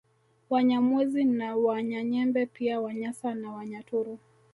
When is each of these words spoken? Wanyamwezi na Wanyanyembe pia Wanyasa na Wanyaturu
Wanyamwezi 0.49 1.23
na 1.23 1.55
Wanyanyembe 1.55 2.45
pia 2.45 2.79
Wanyasa 2.79 3.35
na 3.35 3.51
Wanyaturu 3.51 4.19